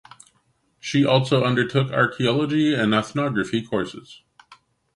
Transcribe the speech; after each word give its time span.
She 0.79 1.05
also 1.05 1.43
undertook 1.43 1.91
archeology 1.91 2.73
and 2.73 2.91
ethnography 2.95 3.61
courses. 3.61 4.23